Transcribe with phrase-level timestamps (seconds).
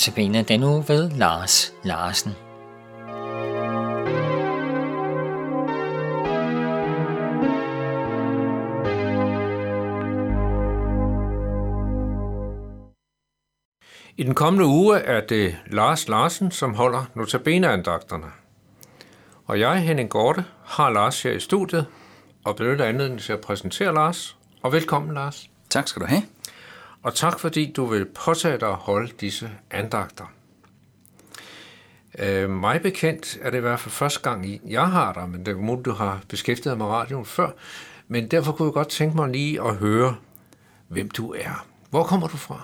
[0.00, 2.30] Notabene den uge ved Lars Larsen.
[14.16, 18.26] I den kommende uge er det Lars Larsen, som holder notabeneandagterne.
[19.46, 21.86] Og jeg, Henning Gorte, har Lars her i studiet,
[22.44, 24.36] og benytter anledningen til at præsentere Lars.
[24.62, 25.50] Og velkommen, Lars.
[25.70, 26.22] Tak skal du have.
[27.02, 30.24] Og tak, fordi du vil påtage dig at holde disse andagter.
[32.18, 35.52] Øh, mig bekendt er det i hvert fald første gang, jeg har dig, men det
[35.52, 37.50] er muligt, du har beskæftiget dig med radioen før.
[38.08, 40.16] Men derfor kunne jeg godt tænke mig lige at høre,
[40.88, 41.66] hvem du er.
[41.90, 42.62] Hvor kommer du fra?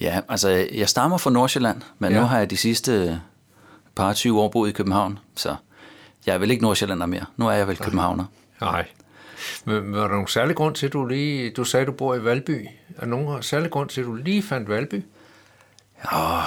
[0.00, 2.20] Ja, altså jeg stammer fra Nordsjælland, men ja.
[2.20, 3.20] nu har jeg de sidste
[3.94, 5.56] par 20 år boet i København, så
[6.26, 7.24] jeg er vel ikke Nordsjællander mere.
[7.36, 8.24] Nu er jeg vel københavner.
[8.60, 8.86] Nej.
[9.64, 11.50] Men var der nogen særlig grund til, at du lige...
[11.50, 12.66] Du sagde, at du bor i Valby.
[13.00, 15.02] Der nogen særlig grund til, at du lige fandt Valby?
[16.12, 16.40] Ja,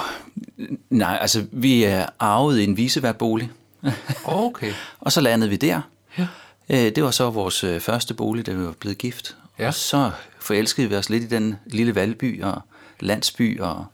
[0.90, 3.50] nej, altså vi er arvet i en viseværtbolig.
[4.24, 4.72] Okay.
[5.00, 5.80] og så landede vi der.
[6.18, 6.26] Ja.
[6.70, 9.36] Øh, Det var så vores øh, første bolig, da vi var blevet gift.
[9.58, 9.66] Ja.
[9.66, 12.62] Og så forelskede vi os lidt i den lille valby og
[13.00, 13.84] landsby og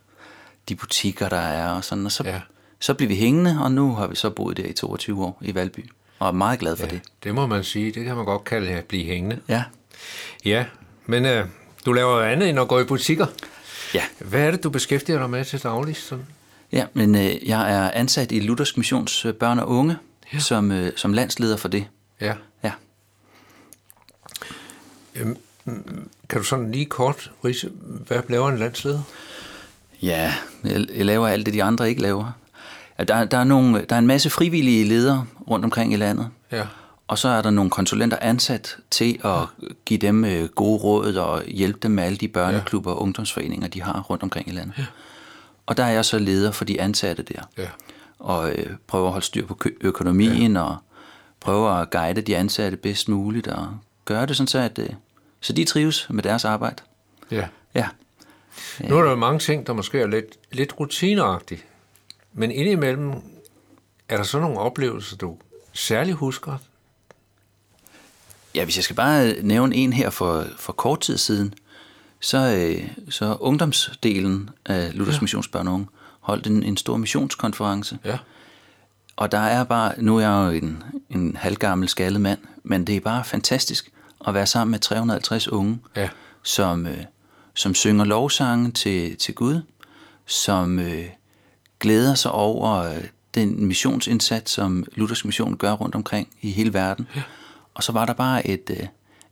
[0.69, 2.07] de butikker, der er og sådan.
[2.07, 2.41] Og så, Ja.
[2.81, 5.55] så blev vi hængende, og nu har vi så boet der i 22 år i
[5.55, 5.91] Valby.
[6.19, 7.01] Og er meget glad for ja, det.
[7.25, 7.93] det må man sige.
[7.93, 9.41] Det kan man godt kalde at blive hængende.
[9.49, 9.65] Ja.
[10.45, 10.65] Ja,
[11.07, 11.47] men øh,
[11.87, 13.27] du laver jo andet end at gå i butikker.
[13.95, 14.03] Ja.
[14.19, 15.97] Hvad er det, du beskæftiger dig med til daglig?
[15.97, 16.27] Sådan?
[16.73, 19.97] Ja, men øh, jeg er ansat i Luthersk Missions øh, børn og unge,
[20.33, 20.39] ja.
[20.39, 21.87] som, øh, som landsleder for det.
[22.21, 22.35] Ja.
[22.65, 22.73] Ja.
[26.29, 27.71] Kan du sådan lige kort rise,
[28.07, 29.03] hvad laver en landsleder?
[30.03, 32.33] Ja, jeg, jeg laver alt det, de andre ikke laver.
[33.09, 36.67] Der, der, er nogle, der er en masse frivillige ledere rundt omkring i landet, Ja.
[37.13, 39.39] Og så er der nogle konsulenter ansat til at
[39.85, 43.83] give dem øh, gode råd og hjælpe dem med alle de børneklubber og ungdomsforeninger, de
[43.83, 44.75] har rundt omkring i landet.
[44.79, 44.85] Ja.
[45.67, 47.69] Og der er jeg så leder for de ansatte der, Ja.
[48.19, 50.63] og øh, prøver at holde styr på økonomien, ja.
[50.63, 50.77] og
[51.41, 53.69] prøver at guide de ansatte bedst muligt, og
[54.05, 54.89] gøre det sådan så, at øh,
[55.41, 56.83] så de trives med deres arbejde.
[57.31, 57.49] ja.
[57.75, 57.89] Ja.
[58.89, 61.61] Nu er der jo mange ting, der måske er lidt, lidt rutineagtige.
[62.33, 63.13] Men indimellem
[64.09, 65.37] er der så nogle oplevelser, du
[65.73, 66.57] særligt husker?
[68.55, 71.55] Ja, hvis jeg skal bare nævne en her for, for kort tid siden,
[72.21, 75.21] så, øh, så ungdomsdelen af Luthers ja.
[75.21, 75.87] Missionsbørn Unge
[76.21, 77.99] holdt en, en stor missionskonference.
[78.05, 78.19] Ja.
[79.17, 82.97] Og der er bare, nu er jeg jo en, en halvgammel skaldet mand, men det
[82.97, 83.93] er bare fantastisk
[84.27, 86.09] at være sammen med 350 unge, Ja.
[86.43, 86.99] som, øh,
[87.55, 89.61] som synger lovsange til, til Gud,
[90.27, 91.05] som øh,
[91.81, 97.07] glæder sig over øh, den missionsindsats, som Luthers Mission gør rundt omkring i hele verden.
[97.17, 97.23] Ja.
[97.75, 98.87] Og så var der bare et, øh,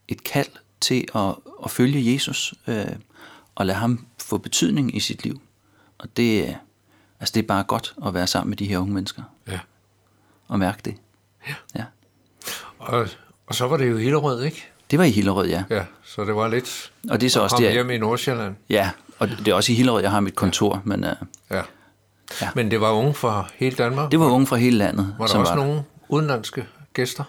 [0.08, 0.48] et kald
[0.80, 1.34] til at,
[1.64, 2.86] at følge Jesus øh,
[3.54, 5.40] og lade ham få betydning i sit liv.
[5.98, 6.54] Og det, øh,
[7.20, 9.58] altså det er bare godt at være sammen med de her unge mennesker ja.
[10.48, 10.94] og mærke det.
[11.48, 11.54] Ja.
[11.74, 11.84] ja.
[12.78, 13.08] Og,
[13.46, 14.64] og så var det jo Hillerød, ikke?
[14.90, 15.64] Det var i Hillerød, ja.
[15.70, 18.56] Ja, så det var lidt Og det er så også der, hjem i Nordsjælland.
[18.70, 21.14] ja, og det er også i Hillerød, jeg har mit kontor, men øh,
[21.50, 21.62] Ja.
[22.40, 22.48] Ja.
[22.54, 24.10] Men det var unge fra hele Danmark?
[24.10, 25.14] det var unge fra hele landet.
[25.18, 27.24] var der som også var nogle udenlandske gæster?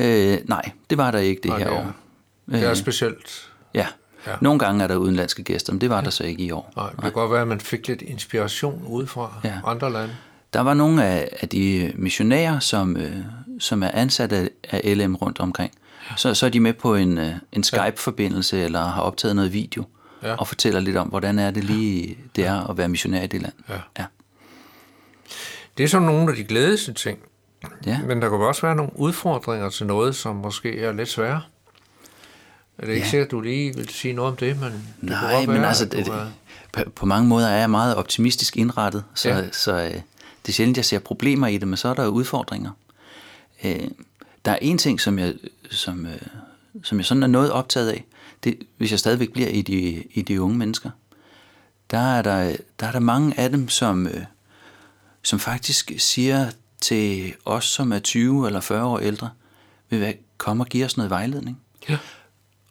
[0.00, 1.92] Øh, nej, det var der ikke det Nej, her er- år.
[2.50, 3.50] Det er specielt.
[3.74, 3.86] Ja.
[4.26, 4.32] Ja.
[4.40, 6.72] Nogle gange er der udenlandske gæster, men det var der så ikke i år.
[6.76, 9.54] Nej, det kan godt være, at man fik lidt inspiration udefra Ja.
[9.64, 10.14] andre lande.
[10.52, 13.16] Der var nogle af, af de missionærer, som, øh,
[13.58, 14.48] som er ansat af,
[14.96, 15.72] LM rundt omkring.
[16.16, 19.84] Så, så er de med på en, øh, en Skype-forbindelse, eller har optaget noget video,
[20.22, 20.34] Ja.
[20.34, 23.42] og fortæller lidt om, hvordan er det lige, det er at være missionær i det
[23.42, 23.52] land.
[23.68, 23.74] Ja.
[23.98, 24.04] ja.
[25.78, 27.18] Det er sådan nogle af de glædelige ting.
[27.86, 28.00] Ja.
[28.06, 31.42] Men der kan også være nogle udfordringer til noget, som måske er lidt svære.
[32.78, 33.10] Er det ikke Ja.
[33.10, 35.56] sikkert, at du lige vil sige noget om det, men det kunne Nej, godt men
[35.60, 36.32] være, altså, det, det,
[36.72, 39.50] på, på mange måder er jeg meget optimistisk indrettet, så, ja.
[39.50, 39.90] så øh,
[40.42, 42.70] det er sjældent, jeg ser problemer i det, men så er der jo udfordringer.
[43.64, 43.88] Øh,
[44.44, 45.34] der er en ting, som jeg,
[45.70, 46.12] som, øh,
[46.82, 48.04] som jeg sådan er noget optaget af,
[48.44, 50.90] det, hvis jeg stadigvæk bliver i de, i de unge mennesker.
[51.90, 54.24] Der er der, der er der mange af dem, som, øh,
[55.22, 59.30] som faktisk siger til os, som er 20 eller 40 år ældre,
[59.90, 61.60] vil hvad, kom og give os noget vejledning.
[61.88, 61.98] Ja.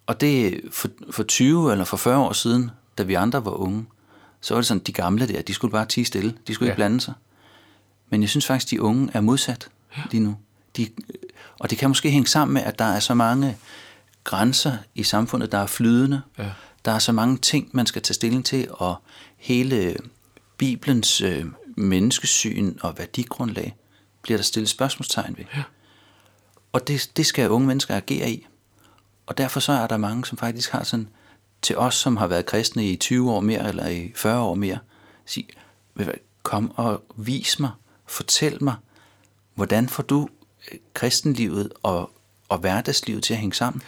[0.05, 3.85] Og det for, for 20 eller for 40 år siden, da vi andre var unge,
[4.41, 6.33] så var det sådan, de gamle der, de skulle bare tige stille.
[6.47, 6.69] De skulle ja.
[6.69, 6.73] Ja.
[6.73, 7.13] ikke blande sig.
[8.09, 9.69] Men jeg synes faktisk, de unge er modsat
[10.11, 10.37] lige nu.
[10.77, 10.87] De,
[11.59, 13.57] og det kan måske hænge sammen med, at der er så mange
[14.23, 16.21] grænser i samfundet, der er flydende.
[16.37, 16.49] Ja.
[16.85, 18.95] Der er så mange ting, man skal tage stilling til, og
[19.37, 19.95] hele
[20.57, 23.75] Bibelens øh, menneskesyn og værdigrundlag
[24.21, 25.45] bliver der stillet spørgsmålstegn ved.
[25.55, 25.63] Ja.
[26.71, 28.47] Og det, det skal unge mennesker agere i.
[29.25, 31.07] Og derfor så er der mange, som faktisk har sådan,
[31.61, 34.77] til os, som har været kristne i 20 år mere, eller i 40 år mere,
[35.25, 35.47] sige,
[35.93, 36.07] hvad,
[36.43, 37.71] kom og vis mig,
[38.07, 38.75] fortæl mig,
[39.55, 40.29] hvordan får du
[40.71, 42.11] øh, kristenlivet og,
[42.49, 43.81] og hverdagslivet til at hænge sammen?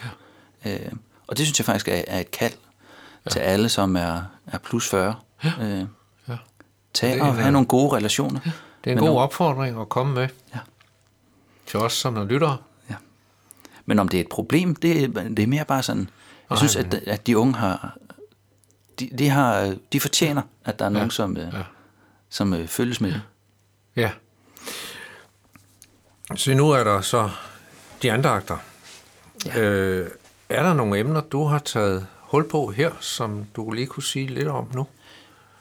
[0.64, 0.74] Ja.
[0.74, 0.92] Øh,
[1.26, 2.52] og det synes jeg faktisk er, er et kald
[3.24, 3.30] ja.
[3.30, 5.14] til alle, som er, er plus 40.
[5.44, 5.52] Ja.
[5.60, 5.86] Øh,
[6.28, 6.36] Ja.
[6.94, 8.40] tag og have nogle gode relationer.
[8.46, 8.50] Ja.
[8.84, 10.58] Det er en Men god om- opfordring at komme med Ja.
[11.66, 12.56] til os som er lyttere.
[12.90, 12.94] Ja.
[13.86, 16.10] Men om det er et problem, det, er- det er mere bare sådan,
[16.50, 17.96] jeg synes, at, at de unge har,
[19.00, 21.48] de, de, har, de fortjener, at der er nogen, som, ja.
[22.28, 23.22] som øh, følges med det.
[23.96, 24.10] Ja.
[26.36, 27.30] Så nu er der så
[28.02, 28.56] de andagter.
[29.46, 29.60] Ja.
[29.60, 30.10] Øh,
[30.48, 34.26] er der nogle emner, du har taget hul på her, som du lige kunne sige
[34.26, 34.86] lidt om nu?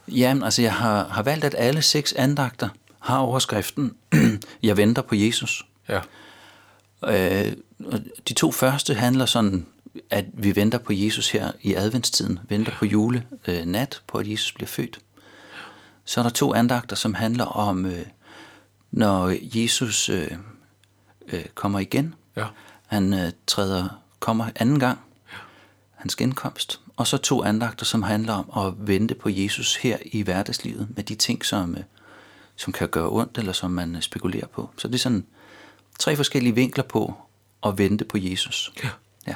[0.08, 2.70] Jamen, altså jeg har, har valgt, at alle seks andagter
[3.02, 3.96] har overskriften,
[4.64, 5.66] jeg venter på Jesus.
[5.90, 6.02] Ja.
[7.08, 7.54] Øh,
[8.30, 9.66] de to første handler sådan,
[10.10, 14.28] at vi venter på Jesus her i adventstiden, venter på jule øh, nat, på at
[14.28, 15.00] Jesus bliver født.
[16.06, 18.06] Så er der to andagter, som handler om, øh,
[18.92, 20.32] når Jesus øh,
[21.28, 22.16] øh, kommer igen.
[22.36, 22.46] Ja.
[22.88, 25.00] Han øh, træder, kommer anden gang,
[25.96, 26.80] hans genkomst.
[26.98, 31.04] Og så to andagter, som handler om at vente på Jesus her i hverdagslivet, med
[31.04, 31.84] de ting, som, øh,
[32.56, 34.70] som kan gøre ondt, eller som man øh, spekulerer på.
[34.78, 35.26] Så det er sådan
[36.00, 37.14] tre forskellige vinkler på
[37.66, 38.74] at vente på Jesus.
[38.84, 38.90] Ja.
[39.28, 39.36] ja.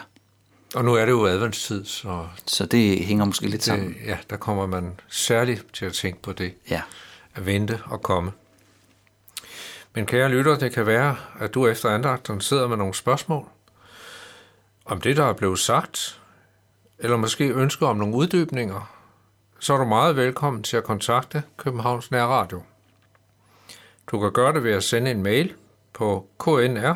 [0.75, 3.88] Og nu er det jo adventstid, så Så det hænger måske lidt sammen.
[3.88, 6.53] det, ja, der kommer man særligt til at tænke på det.
[6.69, 6.81] Ja.
[7.35, 8.31] At vente og komme.
[9.94, 13.47] Men kære lytter, det kan være, at du efter andagten sidder med nogle spørgsmål
[14.85, 16.21] om det, der er blevet sagt,
[17.00, 18.91] eller måske ønsker om nogle uddybninger,
[19.59, 22.62] så er du meget velkommen til at kontakte Københavns Nærradio.
[24.07, 25.54] Du kan gøre det ved at sende en mail
[25.94, 26.96] på knr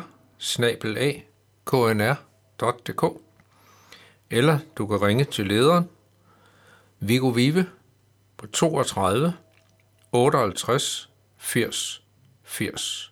[1.64, 3.04] knr.dk
[4.30, 5.88] eller du kan ringe til lederen
[7.00, 7.66] Viggo Vive
[8.36, 9.34] på 32
[10.12, 12.02] 58 80
[12.42, 13.09] 80.